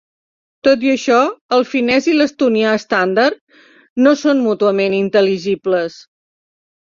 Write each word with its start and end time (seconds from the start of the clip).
Tot 0.67 0.85
i 0.85 0.91
això, 0.93 1.17
el 1.57 1.65
finès 1.73 2.07
i 2.13 2.15
l'estonià 2.15 2.71
estàndard 2.77 3.61
no 4.07 4.13
són 4.23 4.41
mútuament 4.49 4.95
intel·ligibles. 5.01 5.99